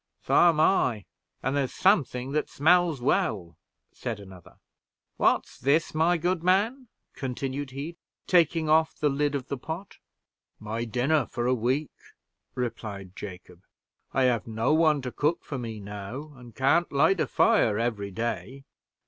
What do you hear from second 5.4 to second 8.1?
this, my good man?" continued he,